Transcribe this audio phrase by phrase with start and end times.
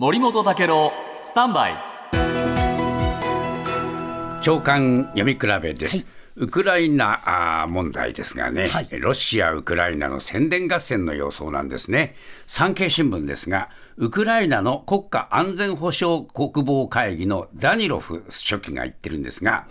[0.00, 1.76] 森本武郎スタンバイ。
[4.40, 12.14] 長官読み比べです、ウクライナ問題ですがね、はい、ロシア・ウクライナの宣伝合戦の様相なんですね。
[12.46, 13.68] 産経新聞ですが、
[13.98, 19.66] ウクライナの国家安全保障国防会議のダニロフ書記が言ってるんですが、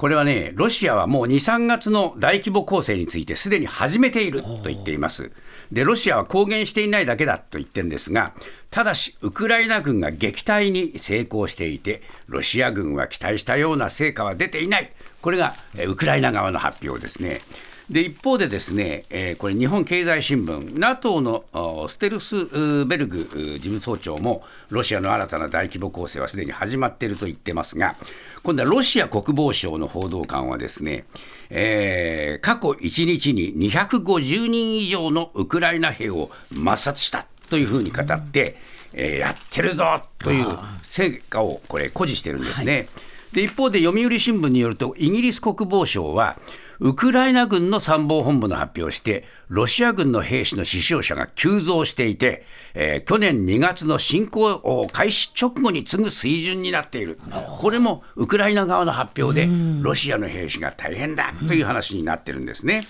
[0.00, 5.30] これはね、ロシアはもう2、3月の大規模攻勢についてすでに始めていると言っています。
[5.70, 8.32] で、ロシアは公言していないだけだと言ってるんですが、
[8.70, 14.90] ただし、ウクライナ軍が撃退に成功していて、ロシア軍は期待したような成果は出ていない。
[15.20, 15.52] これが
[15.86, 17.42] ウクライナ側の発表ですね。
[17.90, 22.46] で一方で、ですね、えー、これ、日本経済新聞、NATO のステルス
[22.86, 27.96] ベルグ事務総長も、ロシアの新たな大規模攻勢はすでに始まっていると言ってますが、
[28.44, 31.04] 今度はロシア国防省の報道官はですね、
[31.50, 38.56] えー、過去1日に250人以上のウクライナ兵を抹殺したというふうに語って、
[38.92, 40.46] えー、やってるぞという
[40.84, 42.72] 成果をこれ、誇示してるんですね。
[42.72, 42.88] はい
[43.32, 46.36] で一方で読売新聞によるとイギリス国防省は
[46.80, 57.18] ウクライナ軍の参謀本部の発表して、ロシア軍の兵士の死傷者が急増していて、えー、去年2月の侵攻開始直後に次ぐ水準になっている、
[57.58, 62.82] これもウクライナ側の発表で、ロシアの兵士が大変だという話になってるんですね。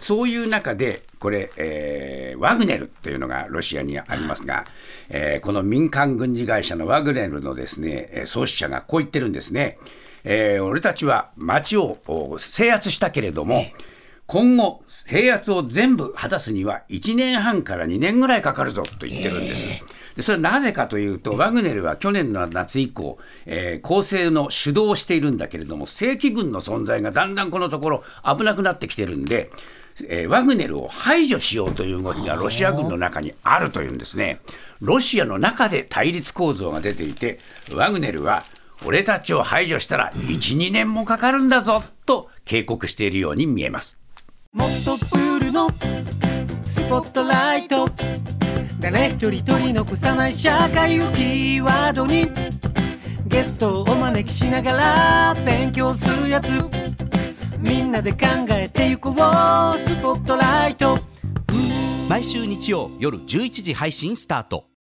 [0.00, 4.64] そういう中で、これ、えー、ワグネルというのがロシアにありますが、
[5.10, 9.78] えー、この民間軍事会社のワグネルのですね創始者がこう言ってるんですね。
[10.24, 11.98] えー、俺たちは町を
[12.38, 13.64] 制圧したけれども、
[14.26, 19.66] 今後、制圧を全部果たすには1年半から2年ぐらいかかるぞと言ってるんです。
[20.16, 29.50] でそれはなぜかというと、ワグネルは去年の夏以降、えー、攻勢の主導をしているんだけれども、正規軍の存在がだんだんこのところ危なくなってきてるんで、
[30.08, 34.40] えー、ワグネルを排除しようという動きがロシア軍の中にあるというんですね。
[34.80, 37.38] ロシアの中で対立構造が出ていて、
[37.74, 38.44] ワグネルは
[38.84, 44.00] 俺たちを排除したら1、2年もかかるんだぞと警告しているように見えます。
[44.52, 45.68] もっとプールの
[46.64, 47.88] スポットライト。
[48.80, 52.30] 誰一人取り残さない社会をキーワードに
[53.26, 56.48] ゲストをお招きしながら勉強するやつ。
[57.58, 58.18] みんなで考
[58.50, 60.98] えてゆこうスポットライト。
[62.08, 64.67] 毎週日曜夜11時配信スタート